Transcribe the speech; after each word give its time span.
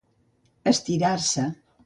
Estirar-se 0.71 1.47